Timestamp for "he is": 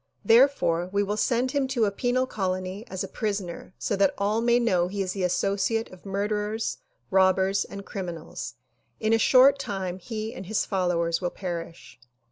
4.87-5.13